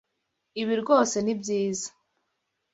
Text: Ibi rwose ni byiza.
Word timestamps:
Ibi 0.61 0.75
rwose 0.81 1.15
ni 1.21 1.33
byiza. 1.41 1.89